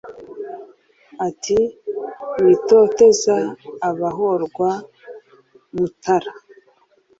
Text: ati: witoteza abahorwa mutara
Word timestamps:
ati: 1.27 1.59
witoteza 2.41 3.35
abahorwa 3.89 4.69
mutara 5.75 6.31